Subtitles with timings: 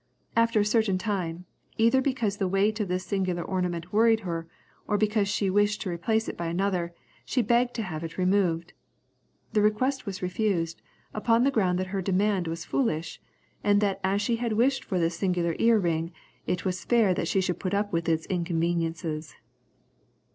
[0.35, 1.45] After a certain time,
[1.77, 4.47] either because the weight of this singular ornament worried her,
[4.87, 8.73] or because she wished to replace it by another, she begged to have it removed.
[9.53, 10.81] The request was refused,
[11.13, 13.21] upon the ground that her demand was foolish,
[13.63, 16.11] and that as she had wished for this singular ear ring,
[16.47, 19.35] it was fair that she should put up with its inconveniences.